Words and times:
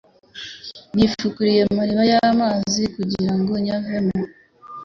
Nifikuriye 0.93 1.61
amariba 1.69 2.03
y'amazi 2.11 2.81
kugirango 2.95 3.51
nyavome 3.65 4.19